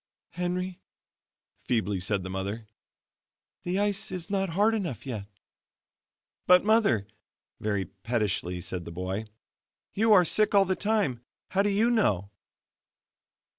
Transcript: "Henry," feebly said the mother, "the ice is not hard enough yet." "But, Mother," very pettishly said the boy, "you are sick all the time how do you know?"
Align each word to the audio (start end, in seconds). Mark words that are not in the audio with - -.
"Henry," 0.31 0.81
feebly 1.65 1.99
said 1.99 2.23
the 2.23 2.29
mother, 2.31 2.65
"the 3.61 3.77
ice 3.77 4.09
is 4.11 4.31
not 4.31 4.49
hard 4.49 4.73
enough 4.73 5.05
yet." 5.05 5.27
"But, 6.47 6.65
Mother," 6.65 7.05
very 7.59 7.85
pettishly 7.85 8.61
said 8.61 8.85
the 8.85 8.91
boy, 8.91 9.25
"you 9.93 10.11
are 10.11 10.25
sick 10.25 10.55
all 10.55 10.65
the 10.65 10.75
time 10.75 11.21
how 11.49 11.61
do 11.61 11.69
you 11.69 11.91
know?" 11.91 12.31